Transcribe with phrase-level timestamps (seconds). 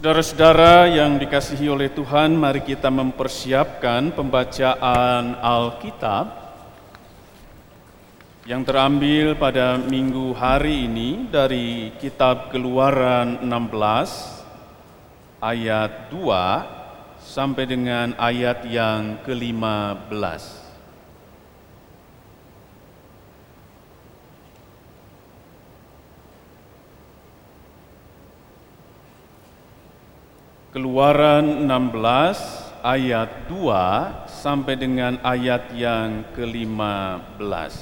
[0.00, 6.24] Saudara-saudara yang dikasihi oleh Tuhan, mari kita mempersiapkan pembacaan Alkitab
[8.48, 18.64] yang terambil pada minggu hari ini dari kitab Keluaran 16 ayat 2 sampai dengan ayat
[18.72, 20.59] yang ke-15.
[30.70, 37.74] Keluaran 16 ayat 2 sampai dengan ayat yang ke-15.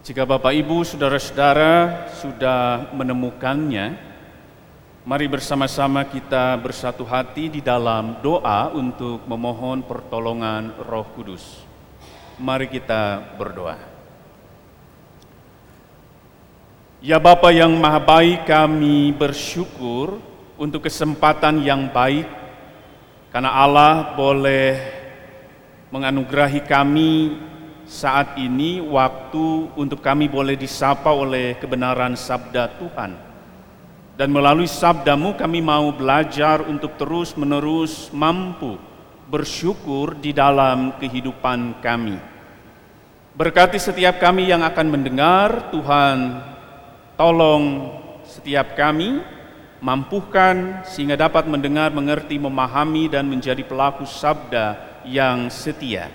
[0.00, 4.13] Jika Bapak Ibu, saudara-saudara sudah menemukannya,
[5.04, 11.60] Mari bersama-sama kita bersatu hati di dalam doa untuk memohon pertolongan Roh Kudus.
[12.40, 13.76] Mari kita berdoa.
[17.04, 20.24] Ya Bapa yang Maha Baik, kami bersyukur
[20.56, 22.24] untuk kesempatan yang baik
[23.28, 24.80] karena Allah boleh
[25.92, 27.44] menganugerahi kami
[27.84, 33.33] saat ini waktu untuk kami boleh disapa oleh kebenaran sabda Tuhan
[34.14, 38.78] dan melalui sabdamu kami mau belajar untuk terus menerus mampu
[39.26, 42.14] bersyukur di dalam kehidupan kami.
[43.34, 46.38] Berkati setiap kami yang akan mendengar, Tuhan
[47.18, 47.90] tolong
[48.22, 49.18] setiap kami
[49.82, 56.08] mampukan sehingga dapat mendengar, mengerti, memahami dan menjadi pelaku sabda yang setia.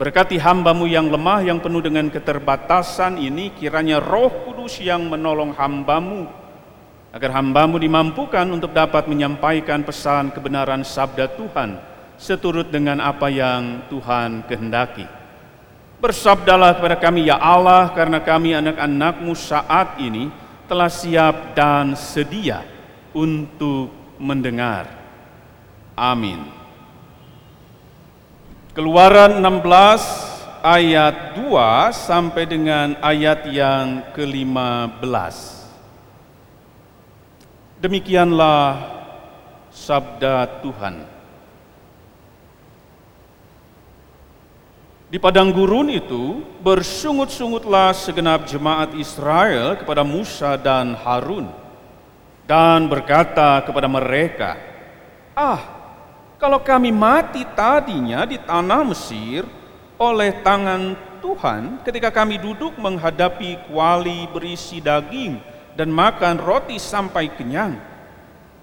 [0.00, 6.41] Berkati hambamu yang lemah, yang penuh dengan keterbatasan ini, kiranya roh kudus yang menolong hambamu
[7.12, 11.76] agar hambamu dimampukan untuk dapat menyampaikan pesan kebenaran sabda Tuhan
[12.16, 15.04] seturut dengan apa yang Tuhan kehendaki.
[16.00, 20.32] Bersabdalah kepada kami ya Allah karena kami anak-anakmu saat ini
[20.66, 22.64] telah siap dan sedia
[23.12, 24.88] untuk mendengar.
[25.94, 26.42] Amin.
[28.72, 35.61] Keluaran 16 ayat 2 sampai dengan ayat yang ke-15.
[37.82, 38.78] Demikianlah
[39.74, 41.02] sabda Tuhan.
[45.10, 51.50] Di padang gurun itu bersungut-sungutlah segenap jemaat Israel kepada Musa dan Harun
[52.46, 54.62] dan berkata kepada mereka,
[55.34, 55.60] "Ah,
[56.38, 59.42] kalau kami mati tadinya di tanah Mesir
[59.98, 67.78] oleh tangan Tuhan ketika kami duduk menghadapi kuali berisi daging dan makan roti sampai kenyang.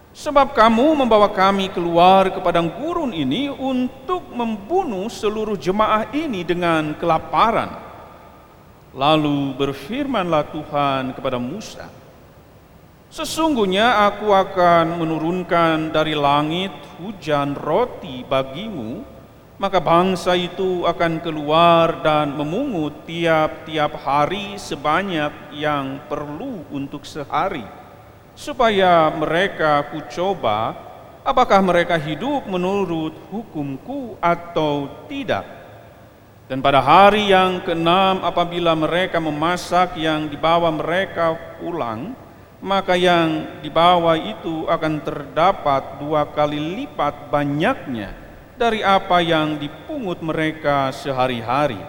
[0.10, 6.98] Sebab kamu membawa kami keluar ke padang gurun ini untuk membunuh seluruh jemaah ini dengan
[6.98, 7.70] kelaparan.
[8.90, 11.86] Lalu berfirmanlah Tuhan kepada Musa,
[13.10, 16.70] Sesungguhnya aku akan menurunkan dari langit
[17.02, 19.02] hujan roti bagimu
[19.60, 27.68] maka bangsa itu akan keluar dan memungut tiap-tiap hari sebanyak yang perlu untuk sehari,
[28.40, 30.80] supaya mereka kucoba
[31.28, 35.44] apakah mereka hidup menurut hukumku atau tidak.
[36.48, 42.16] Dan pada hari yang keenam apabila mereka memasak yang dibawa mereka pulang,
[42.64, 48.29] maka yang dibawa itu akan terdapat dua kali lipat banyaknya
[48.60, 51.80] dari apa yang dipungut mereka sehari-hari.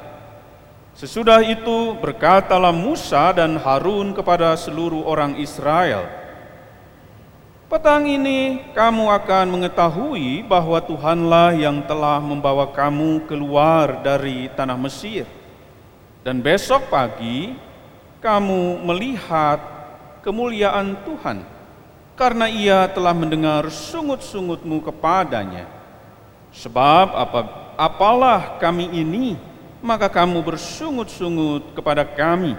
[0.94, 6.06] Sesudah itu berkatalah Musa dan Harun kepada seluruh orang Israel,
[7.70, 15.22] Petang ini kamu akan mengetahui bahwa Tuhanlah yang telah membawa kamu keluar dari tanah Mesir.
[16.26, 17.54] Dan besok pagi
[18.18, 19.62] kamu melihat
[20.18, 21.46] kemuliaan Tuhan,
[22.18, 25.79] karena ia telah mendengar sungut-sungutmu kepadanya
[26.50, 27.40] Sebab apa,
[27.78, 29.38] apalah kami ini,
[29.78, 32.58] maka kamu bersungut-sungut kepada kami.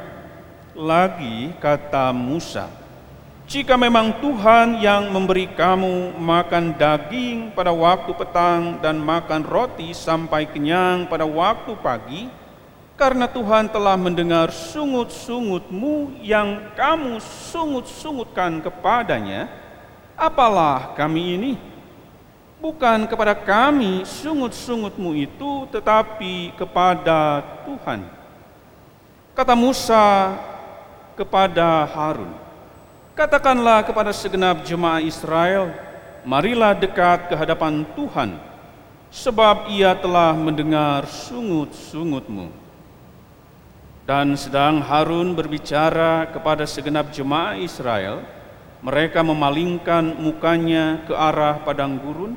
[0.71, 2.71] Lagi kata Musa,
[3.51, 10.47] jika memang Tuhan yang memberi kamu makan daging pada waktu petang dan makan roti sampai
[10.47, 12.31] kenyang pada waktu pagi,
[12.95, 17.19] karena Tuhan telah mendengar sungut-sungutmu yang kamu
[17.51, 19.51] sungut-sungutkan kepadanya,
[20.15, 21.70] apalah kami ini?'
[22.61, 28.05] Bukan kepada kami sungut-sungutmu itu, tetapi kepada Tuhan.
[29.33, 30.37] Kata Musa
[31.17, 32.29] kepada Harun,
[33.17, 35.73] katakanlah kepada segenap jemaah Israel,
[36.21, 38.37] marilah dekat ke hadapan Tuhan,
[39.09, 42.53] sebab ia telah mendengar sungut-sungutmu.
[44.05, 48.21] Dan sedang Harun berbicara kepada segenap jemaah Israel,
[48.81, 52.33] mereka memalingkan mukanya ke arah padang gurun,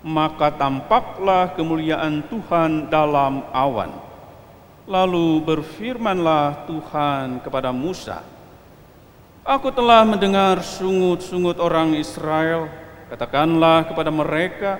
[0.00, 3.92] maka tampaklah kemuliaan Tuhan dalam awan.
[4.88, 8.24] Lalu berfirmanlah Tuhan kepada Musa,
[9.40, 12.68] Aku telah mendengar sungut-sungut orang Israel,
[13.08, 14.76] katakanlah kepada mereka,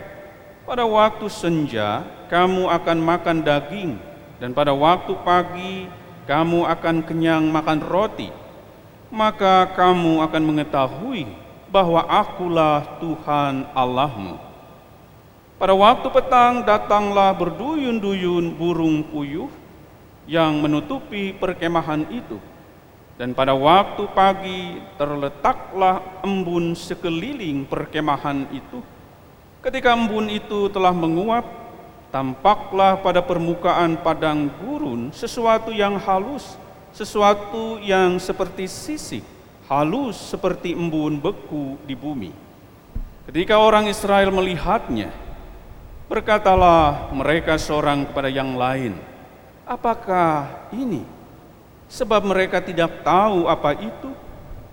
[0.69, 3.96] pada waktu senja kamu akan makan daging,
[4.37, 5.88] dan pada waktu pagi
[6.28, 8.40] kamu akan kenyang makan roti
[9.11, 11.26] maka kamu akan mengetahui
[11.67, 14.38] bahwa akulah Tuhan Allahmu.
[15.60, 19.52] Pada waktu petang datanglah berduyun-duyun burung puyuh
[20.24, 22.40] yang menutupi perkemahan itu.
[23.20, 28.80] Dan pada waktu pagi terletaklah embun sekeliling perkemahan itu.
[29.60, 31.44] Ketika embun itu telah menguap,
[32.08, 36.56] tampaklah pada permukaan padang gurun sesuatu yang halus
[36.90, 39.22] sesuatu yang seperti sisik,
[39.70, 42.32] halus seperti embun beku di bumi.
[43.28, 45.12] Ketika orang Israel melihatnya,
[46.10, 48.98] berkatalah mereka seorang kepada yang lain,
[49.62, 51.06] "Apakah ini?"
[51.86, 54.10] Sebab mereka tidak tahu apa itu.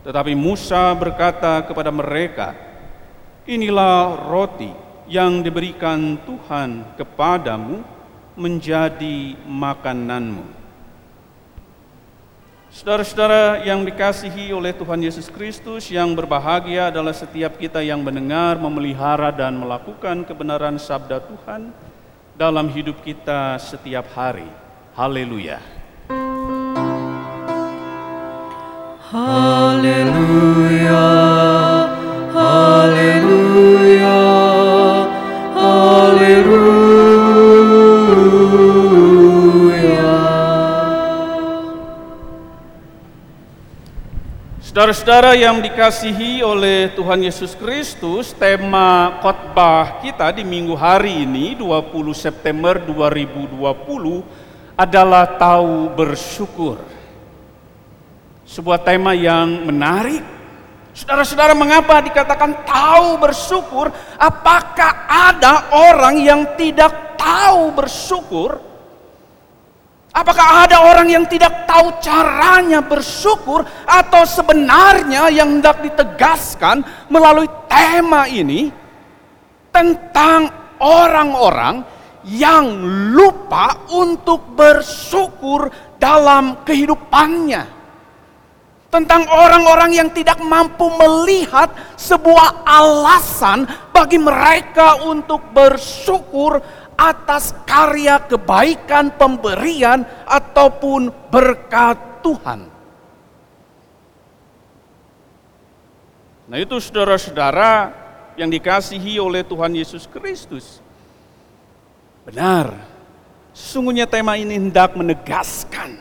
[0.01, 2.57] Tetapi Musa berkata kepada mereka,
[3.45, 4.73] "Inilah roti
[5.05, 7.85] yang diberikan Tuhan kepadamu
[8.33, 10.66] menjadi makananmu."
[12.77, 19.33] Saudara-saudara yang dikasihi oleh Tuhan Yesus Kristus, yang berbahagia adalah setiap kita yang mendengar, memelihara,
[19.33, 21.73] dan melakukan kebenaran sabda Tuhan
[22.37, 24.45] dalam hidup kita setiap hari.
[24.93, 25.57] Haleluya!
[29.09, 31.01] Haleluya,
[44.87, 51.91] Saudara-saudara yang dikasihi oleh Tuhan Yesus Kristus, tema khotbah kita di minggu hari ini 20
[52.15, 53.51] September 2020
[54.79, 56.79] adalah tahu bersyukur.
[58.47, 60.23] Sebuah tema yang menarik.
[60.95, 63.91] Saudara-saudara, mengapa dikatakan tahu bersyukur?
[64.15, 68.63] Apakah ada orang yang tidak tahu bersyukur?
[70.17, 78.25] Apakah ada orang yang tidak tahu caranya bersyukur atau sebenarnya yang hendak ditegaskan melalui tema
[78.25, 78.73] ini
[79.69, 80.49] tentang
[80.81, 81.85] orang-orang
[82.25, 82.65] yang
[83.13, 85.69] lupa untuk bersyukur
[86.01, 87.77] dalam kehidupannya?
[88.89, 96.57] Tentang orang-orang yang tidak mampu melihat sebuah alasan bagi mereka untuk bersyukur
[96.97, 102.65] atas karya kebaikan pemberian ataupun berkat Tuhan.
[106.49, 107.93] Nah itu saudara-saudara
[108.33, 110.81] yang dikasihi oleh Tuhan Yesus Kristus.
[112.25, 112.73] Benar,
[113.53, 115.95] sesungguhnya tema ini hendak menegaskan,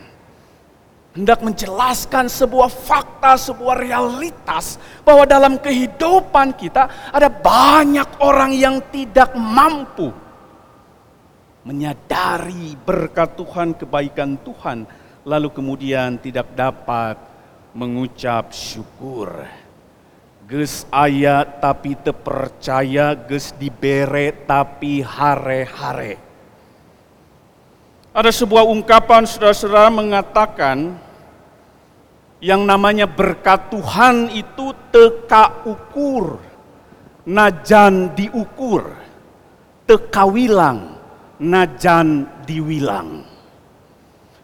[1.13, 9.35] hendak menjelaskan sebuah fakta, sebuah realitas bahwa dalam kehidupan kita ada banyak orang yang tidak
[9.35, 10.26] mampu
[11.67, 14.87] menyadari berkat Tuhan, kebaikan Tuhan,
[15.27, 17.19] lalu kemudian tidak dapat
[17.75, 19.43] mengucap syukur.
[20.47, 26.15] Ges ayat tapi terpercaya, ges dibere tapi hare-hare.
[28.15, 30.95] Ada sebuah ungkapan saudara-saudara mengatakan
[32.39, 36.39] yang namanya berkat Tuhan itu teka ukur,
[37.27, 38.95] najan diukur,
[39.83, 40.96] teka wilang
[41.41, 43.23] najan diwilang.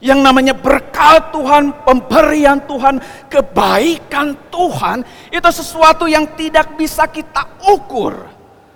[0.04, 3.00] Yang namanya berkat Tuhan, pemberian Tuhan,
[3.32, 5.00] kebaikan Tuhan,
[5.32, 8.28] itu sesuatu yang tidak bisa kita ukur.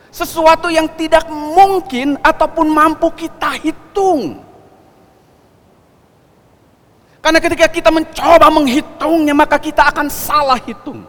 [0.07, 4.39] Sesuatu yang tidak mungkin ataupun mampu kita hitung.
[7.19, 11.03] Karena ketika kita mencoba menghitungnya, maka kita akan salah hitung.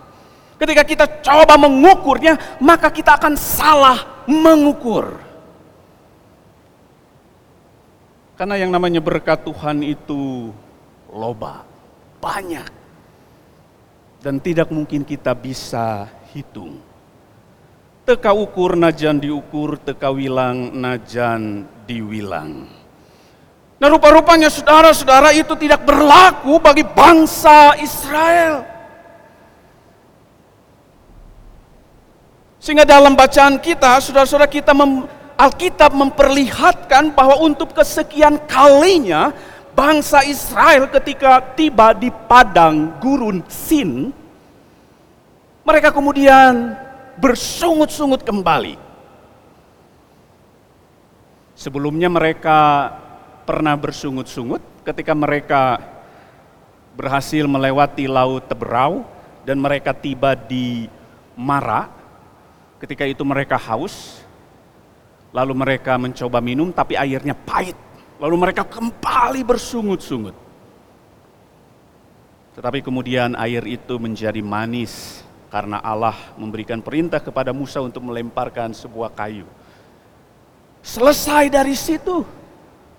[0.59, 5.28] Ketika kita coba mengukurnya, maka kita akan salah mengukur.
[8.39, 10.55] Karena yang namanya berkat Tuhan itu
[11.11, 11.67] loba,
[12.23, 12.71] banyak.
[14.23, 16.79] Dan tidak mungkin kita bisa hitung.
[18.07, 22.71] Teka ukur najan diukur, teka wilang najan diwilang.
[23.79, 28.63] Nah rupa-rupanya saudara-saudara itu tidak berlaku bagi bangsa Israel.
[32.63, 35.07] Sehingga dalam bacaan kita, saudara-saudara kita mem,
[35.39, 39.31] Alkitab memperlihatkan bahwa untuk kesekian kalinya
[39.71, 44.11] bangsa Israel ketika tiba di padang gurun Sin,
[45.63, 46.75] mereka kemudian
[47.23, 48.75] bersungut-sungut kembali.
[51.55, 52.91] Sebelumnya mereka
[53.47, 55.79] pernah bersungut-sungut ketika mereka
[56.99, 59.07] berhasil melewati Laut Teberau
[59.47, 60.91] dan mereka tiba di
[61.39, 61.87] Mara.
[62.83, 64.23] Ketika itu mereka haus,
[65.33, 67.77] lalu mereka mencoba minum tapi airnya pahit.
[68.19, 70.35] Lalu mereka kembali bersungut-sungut.
[72.59, 79.15] Tetapi kemudian air itu menjadi manis karena Allah memberikan perintah kepada Musa untuk melemparkan sebuah
[79.15, 79.47] kayu.
[80.83, 82.27] Selesai dari situ,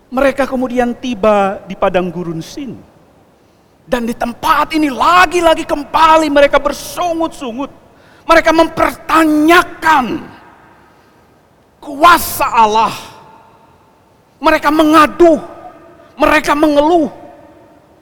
[0.08, 2.80] mereka kemudian tiba di padang gurun Sin.
[3.84, 7.74] Dan di tempat ini lagi-lagi kembali mereka bersungut-sungut.
[8.24, 10.06] Mereka mempertanyakan
[12.00, 12.96] kuasa Allah.
[14.40, 15.36] Mereka mengadu,
[16.16, 17.12] mereka mengeluh.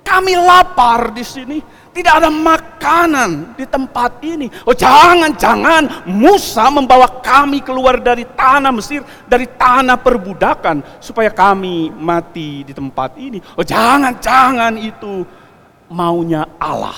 [0.06, 1.60] Kami lapar di sini,
[1.92, 4.48] tidak ada makanan di tempat ini.
[4.64, 12.64] Oh jangan-jangan Musa membawa kami keluar dari tanah Mesir, dari tanah perbudakan supaya kami mati
[12.64, 13.42] di tempat ini.
[13.58, 15.26] Oh jangan-jangan itu
[15.92, 16.96] maunya Allah.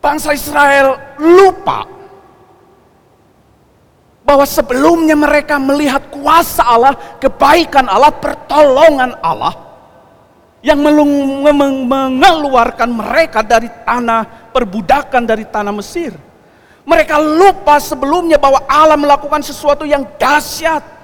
[0.00, 1.95] Bangsa Israel lupa
[4.26, 9.54] bahwa sebelumnya mereka melihat kuasa Allah, kebaikan Allah, pertolongan Allah
[10.66, 16.10] yang mengeluarkan mereka dari tanah perbudakan dari tanah Mesir.
[16.82, 20.96] Mereka lupa sebelumnya bahwa Allah melakukan sesuatu yang dahsyat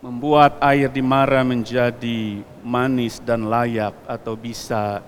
[0.00, 5.04] membuat air di Mara menjadi manis dan layak atau bisa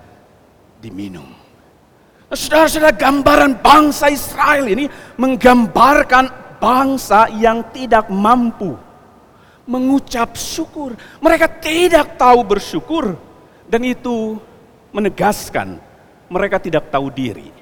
[0.77, 1.42] diminum.
[2.33, 4.89] Saudara-saudara, gambaran bangsa Israel ini
[5.21, 8.73] menggambarkan bangsa yang tidak mampu
[9.69, 10.97] mengucap syukur.
[11.21, 13.15] Mereka tidak tahu bersyukur
[13.69, 14.41] dan itu
[14.91, 15.77] menegaskan
[16.27, 17.53] mereka tidak tahu diri.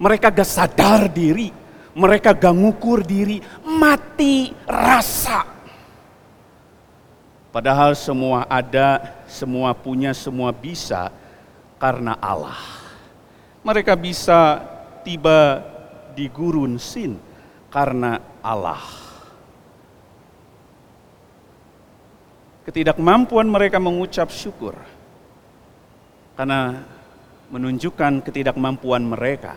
[0.00, 1.54] Mereka gak sadar diri,
[1.94, 5.54] mereka gak ngukur diri, mati rasa
[7.54, 11.06] Padahal semua ada, semua punya, semua bisa
[11.78, 12.73] karena Allah.
[13.64, 14.60] Mereka bisa
[15.00, 15.64] tiba
[16.12, 17.16] di gurun sin
[17.72, 18.84] karena Allah.
[22.68, 24.76] Ketidakmampuan mereka mengucap syukur
[26.36, 26.84] karena
[27.52, 29.56] menunjukkan ketidakmampuan mereka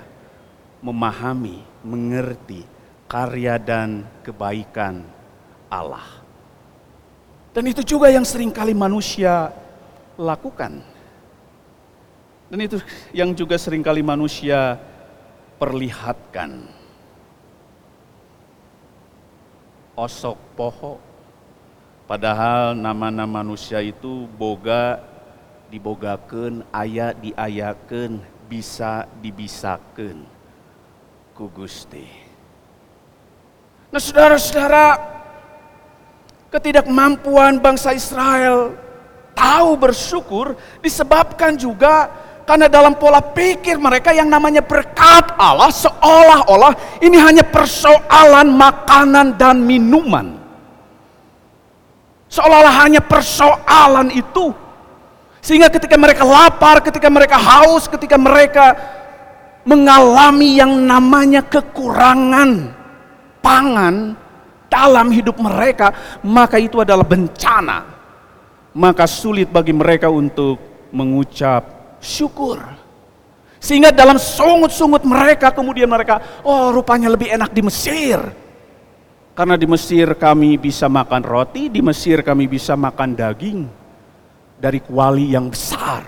[0.83, 2.61] memahami, mengerti
[3.07, 5.01] karya dan kebaikan
[5.71, 6.05] Allah.
[7.55, 9.49] Dan itu juga yang sering kali manusia
[10.19, 10.96] lakukan.
[12.47, 12.79] Dan itu
[13.11, 14.79] yang juga sering kali manusia
[15.59, 16.63] perlihatkan.
[19.97, 21.01] Osok poho.
[22.07, 25.03] Padahal nama-nama manusia itu boga
[25.67, 30.23] dibogakan, ayat diayakan, bisa dibisakan
[31.35, 32.07] ku Gusti.
[33.91, 34.95] Nah saudara-saudara,
[36.47, 38.71] ketidakmampuan bangsa Israel
[39.35, 42.09] tahu bersyukur disebabkan juga
[42.47, 49.59] karena dalam pola pikir mereka yang namanya berkat Allah seolah-olah ini hanya persoalan makanan dan
[49.59, 50.39] minuman.
[52.31, 54.55] Seolah-olah hanya persoalan itu.
[55.43, 58.79] Sehingga ketika mereka lapar, ketika mereka haus, ketika mereka
[59.67, 62.71] mengalami yang namanya kekurangan
[63.43, 64.15] pangan,
[64.71, 65.91] dalam hidup mereka,
[66.23, 67.83] maka itu adalah bencana.
[68.71, 70.59] Maka sulit bagi mereka untuk
[70.95, 72.61] mengucap syukur.
[73.57, 78.19] Sehingga dalam sungut-sungut mereka kemudian mereka, oh rupanya lebih enak di Mesir.
[79.37, 83.59] Karena di Mesir kami bisa makan roti, di Mesir kami bisa makan daging
[84.57, 86.01] dari kuali yang besar.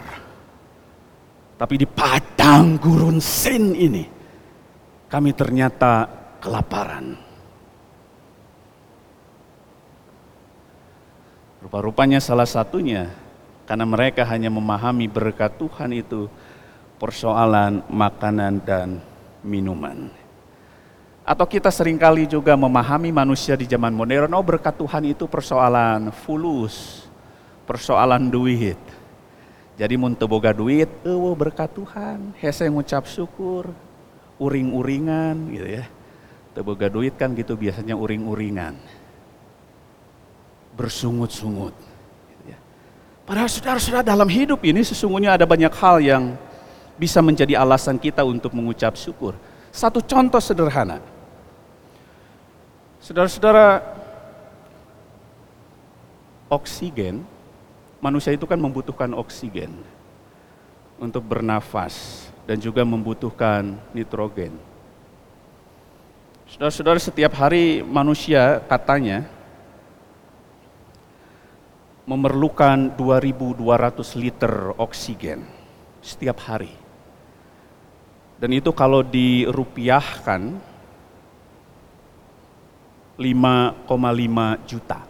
[1.60, 4.06] Tapi di padang gurun sin ini,
[5.12, 6.08] kami ternyata
[6.40, 7.18] kelaparan.
[11.60, 13.12] Rupa-rupanya salah satunya
[13.70, 16.26] karena mereka hanya memahami berkat Tuhan itu
[16.98, 18.98] persoalan makanan dan
[19.46, 20.10] minuman.
[21.22, 26.10] Atau kita sering kali juga memahami manusia di zaman modern, oh berkat Tuhan itu persoalan
[26.10, 27.06] fulus,
[27.70, 28.82] persoalan duit.
[29.78, 33.70] Jadi mun boga duit, oh berkat Tuhan, hese ngucap syukur,
[34.42, 35.86] uring-uringan gitu ya.
[36.58, 38.74] Teboga duit kan gitu biasanya uring-uringan
[40.74, 41.89] bersungut-sungut.
[43.30, 46.34] Padahal saudara-saudara dalam hidup ini sesungguhnya ada banyak hal yang
[46.98, 49.38] bisa menjadi alasan kita untuk mengucap syukur.
[49.70, 50.98] Satu contoh sederhana.
[52.98, 53.86] Saudara-saudara,
[56.50, 57.22] oksigen,
[58.02, 59.78] manusia itu kan membutuhkan oksigen
[60.98, 64.58] untuk bernafas dan juga membutuhkan nitrogen.
[66.50, 69.30] Saudara-saudara, setiap hari manusia katanya
[72.10, 75.46] memerlukan 2200 liter oksigen
[76.02, 76.74] setiap hari.
[78.42, 80.58] Dan itu kalau dirupiahkan
[83.14, 83.86] 5,5
[84.66, 85.06] juta.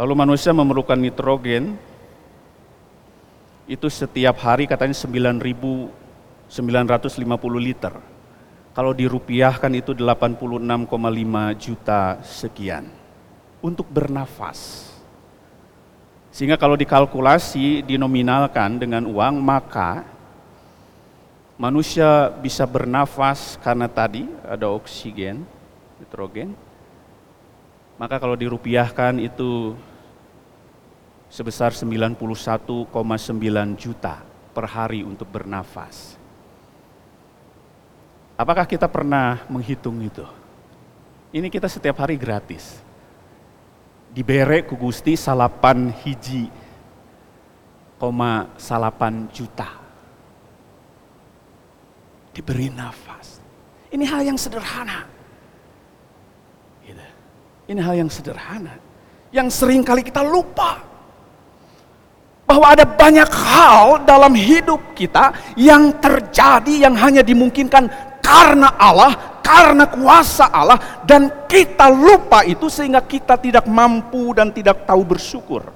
[0.00, 1.76] Lalu manusia memerlukan nitrogen
[3.68, 6.48] itu setiap hari katanya 9.950
[7.60, 7.92] liter.
[8.72, 10.88] Kalau dirupiahkan itu 86,5
[11.58, 12.97] juta sekian
[13.58, 14.88] untuk bernafas.
[16.30, 20.06] Sehingga kalau dikalkulasi, dinominalkan dengan uang, maka
[21.58, 25.42] manusia bisa bernafas karena tadi ada oksigen,
[25.98, 26.54] nitrogen.
[27.98, 29.74] Maka kalau dirupiahkan itu
[31.26, 32.14] sebesar 91,9
[33.74, 34.22] juta
[34.54, 36.14] per hari untuk bernafas.
[38.38, 40.22] Apakah kita pernah menghitung itu?
[41.34, 42.87] Ini kita setiap hari gratis
[44.18, 46.50] dibere ku Gusti salapan hiji
[48.02, 49.78] koma salapan juta.
[52.34, 53.38] Diberi nafas.
[53.94, 55.06] Ini hal yang sederhana.
[56.82, 57.06] Gitu.
[57.70, 58.74] Ini hal yang sederhana.
[59.30, 60.82] Yang sering kali kita lupa.
[62.42, 67.86] Bahwa ada banyak hal dalam hidup kita yang terjadi yang hanya dimungkinkan
[68.18, 74.84] karena Allah, karena kuasa Allah dan kita lupa itu sehingga kita tidak mampu dan tidak
[74.84, 75.74] tahu bersyukur.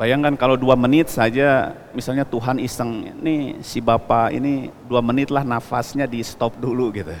[0.00, 5.44] Bayangkan kalau dua menit saja, misalnya Tuhan iseng, nih si Bapak ini dua menit lah
[5.44, 7.12] nafasnya di stop dulu gitu.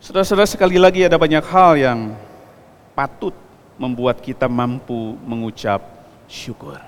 [0.00, 1.98] Saudara-saudara sekali lagi ada banyak hal yang
[2.96, 3.36] patut
[3.76, 5.95] membuat kita mampu mengucap
[6.26, 6.78] syukur.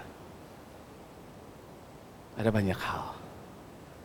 [2.39, 3.19] Ada banyak hal.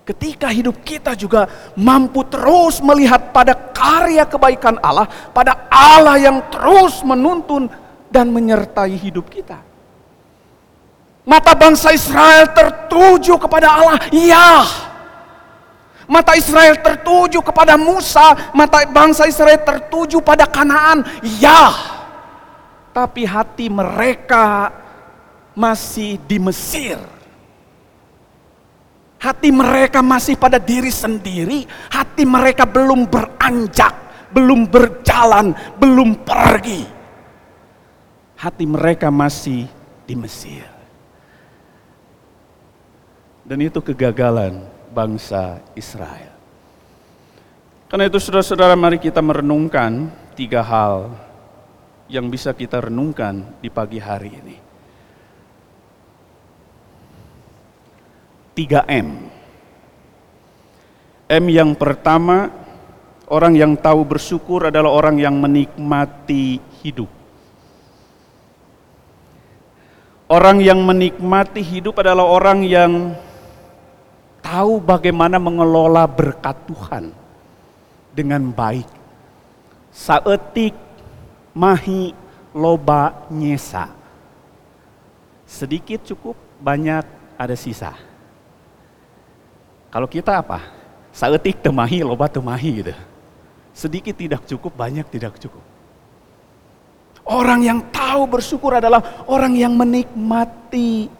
[0.03, 1.47] Ketika hidup kita juga
[1.79, 7.71] mampu terus melihat pada karya kebaikan Allah, pada Allah yang terus menuntun
[8.11, 9.63] dan menyertai hidup kita.
[11.23, 14.67] Mata bangsa Israel tertuju kepada Allah, ya.
[16.03, 20.99] Mata Israel tertuju kepada Musa, mata bangsa Israel tertuju pada Kanaan,
[21.39, 21.71] ya.
[22.91, 24.82] Tapi hati mereka
[25.53, 26.97] masih di Mesir.
[29.21, 33.95] Hati mereka masih pada diri sendiri, hati mereka belum beranjak,
[34.35, 36.83] belum berjalan, belum pergi.
[38.35, 39.63] Hati mereka masih
[40.03, 40.67] di Mesir.
[43.47, 46.35] Dan itu kegagalan bangsa Israel.
[47.87, 51.13] Karena itu saudara-saudara mari kita merenungkan tiga hal
[52.11, 54.62] yang bisa kita renungkan di pagi hari ini.
[58.53, 59.07] 3M.
[61.33, 62.53] M yang pertama,
[63.25, 67.09] orang yang tahu bersyukur adalah orang yang menikmati hidup.
[70.29, 73.13] Orang yang menikmati hidup adalah orang yang
[74.41, 77.13] tahu bagaimana mengelola berkat Tuhan
[78.13, 78.89] dengan baik.
[79.93, 80.73] Saetik
[81.53, 82.13] mahi
[82.53, 83.89] loba nyesa.
[85.45, 87.05] Sedikit cukup, banyak
[87.37, 88.12] ada sisa.
[89.93, 90.57] Kalau kita apa?
[91.13, 92.93] Saetik temahi, loba temahi gitu.
[93.77, 95.61] Sedikit tidak cukup, banyak tidak cukup.
[97.21, 101.13] Orang yang tahu bersyukur adalah orang yang menikmati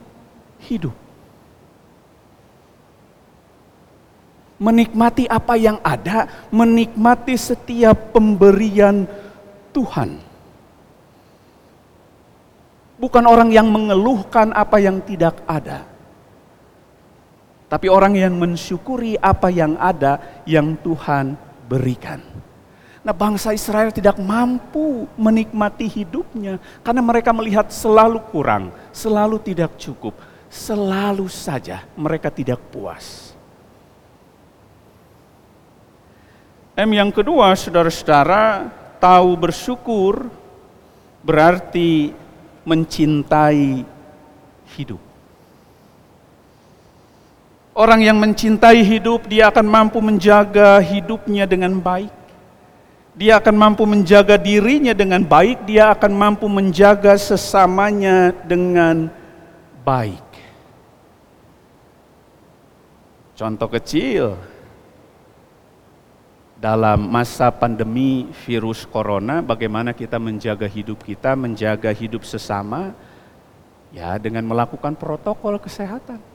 [0.66, 0.98] hidup.
[4.58, 9.06] Menikmati apa yang ada, menikmati setiap pemberian
[9.70, 10.18] Tuhan.
[12.98, 15.93] Bukan orang yang mengeluhkan apa yang tidak ada
[17.74, 21.34] tapi orang yang mensyukuri apa yang ada yang Tuhan
[21.66, 22.22] berikan.
[23.02, 30.14] Nah, bangsa Israel tidak mampu menikmati hidupnya karena mereka melihat selalu kurang, selalu tidak cukup,
[30.54, 33.34] selalu saja mereka tidak puas.
[36.78, 38.70] M yang kedua, saudara-saudara,
[39.02, 40.30] tahu bersyukur
[41.26, 42.14] berarti
[42.70, 43.82] mencintai
[44.78, 45.13] hidup.
[47.74, 52.14] Orang yang mencintai hidup, dia akan mampu menjaga hidupnya dengan baik.
[53.14, 59.06] dia akan mampu menjaga dirinya dengan baik, dia akan mampu menjaga sesamanya dengan
[59.86, 60.26] baik.
[63.38, 64.34] Contoh kecil,
[66.58, 72.98] dalam masa pandemi virus corona, bagaimana kita menjaga hidup kita, menjaga hidup sesama,
[73.94, 76.33] ya dengan melakukan protokol kesehatan.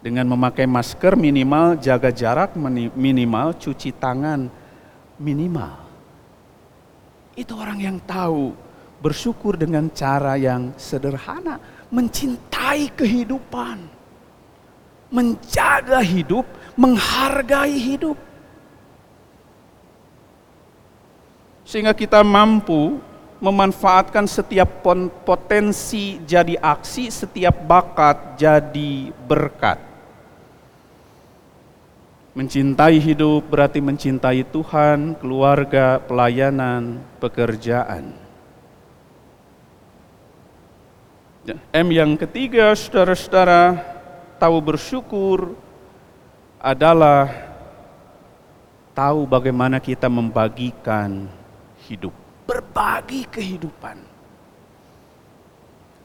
[0.00, 2.56] Dengan memakai masker minimal jaga jarak
[2.96, 4.48] minimal cuci tangan
[5.20, 5.76] minimal.
[7.36, 8.52] Itu orang yang tahu.
[9.00, 11.56] Bersyukur dengan cara yang sederhana.
[11.88, 13.80] Mencintai kehidupan.
[15.08, 16.44] Menjaga hidup
[16.80, 18.16] menghargai hidup.
[21.68, 22.96] Sehingga kita mampu
[23.36, 24.80] memanfaatkan setiap
[25.22, 29.89] potensi jadi aksi, setiap bakat jadi berkat.
[32.40, 38.16] Mencintai hidup berarti mencintai Tuhan, keluarga, pelayanan, pekerjaan.
[41.44, 43.76] Ya, M yang ketiga, saudara-saudara,
[44.40, 45.52] tahu bersyukur
[46.56, 47.28] adalah
[48.96, 51.28] tahu bagaimana kita membagikan
[51.92, 52.16] hidup,
[52.48, 54.09] berbagi kehidupan.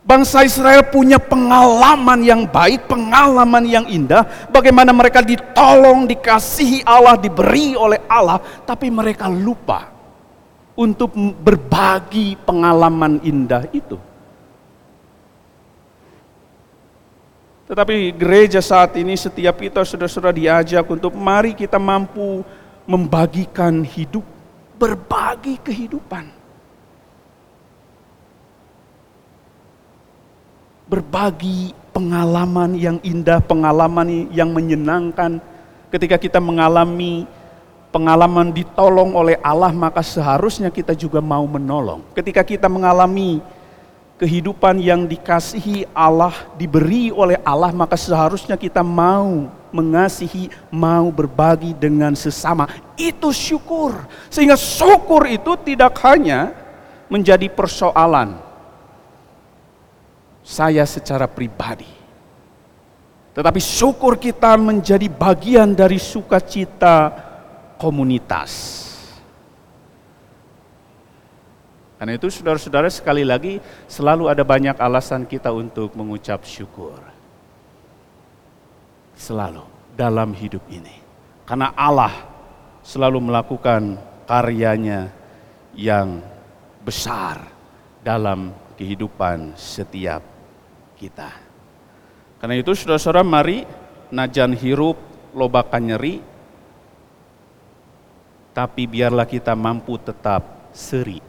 [0.05, 4.21] Bangsa Israel punya pengalaman yang baik, pengalaman yang indah.
[4.53, 8.37] Bagaimana mereka ditolong, dikasihi Allah, diberi oleh Allah.
[8.37, 9.89] Tapi mereka lupa
[10.77, 11.09] untuk
[11.41, 13.97] berbagi pengalaman indah itu.
[17.65, 22.45] Tetapi gereja saat ini setiap kita sudah-sudah diajak untuk mari kita mampu
[22.85, 24.21] membagikan hidup,
[24.77, 26.34] berbagi kehidupan.
[30.85, 35.41] Berbagi pengalaman yang indah, pengalaman yang menyenangkan.
[35.89, 37.25] Ketika kita mengalami
[37.89, 42.03] pengalaman ditolong oleh Allah, maka seharusnya kita juga mau menolong.
[42.13, 43.39] Ketika kita mengalami
[44.19, 52.15] kehidupan yang dikasihi Allah, diberi oleh Allah, maka seharusnya kita mau mengasihi, mau berbagi dengan
[52.15, 52.67] sesama.
[52.95, 53.95] Itu syukur.
[54.31, 56.51] Sehingga syukur itu tidak hanya
[57.11, 58.44] menjadi persoalan
[60.45, 61.89] saya secara pribadi.
[63.33, 67.11] Tetapi syukur kita menjadi bagian dari sukacita
[67.81, 68.85] komunitas.
[71.99, 73.57] Karena itu saudara-saudara sekali lagi
[73.89, 76.95] selalu ada banyak alasan kita untuk mengucap syukur.
[79.17, 79.65] Selalu
[79.97, 81.01] dalam hidup ini.
[81.47, 82.13] Karena Allah
[82.85, 83.97] selalu melakukan
[84.29, 85.09] karyanya
[85.73, 86.21] yang
[86.83, 87.41] besar
[88.03, 90.34] dalam kehidupan setiap
[90.95, 91.29] kita.
[92.39, 93.63] Karena itu saudara-saudara mari
[94.11, 94.97] najan hirup
[95.35, 96.23] lobakan nyeri,
[98.55, 101.19] tapi biarlah kita mampu tetap seri.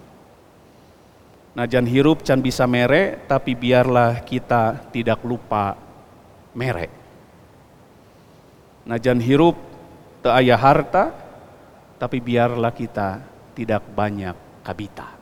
[1.57, 5.73] Najan hirup can bisa mere, tapi biarlah kita tidak lupa
[6.53, 6.93] mere.
[8.85, 9.57] Najan hirup
[10.21, 11.17] te ayah harta,
[11.97, 13.25] tapi biarlah kita
[13.57, 15.16] tidak banyak kabita.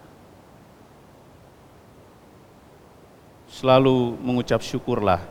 [3.55, 5.23] Selalu mengucap syukurlah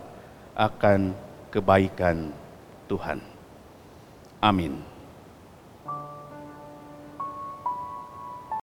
[0.56, 1.12] akan
[1.52, 2.32] kebaikan
[2.88, 3.20] Tuhan.
[4.40, 4.93] Amin.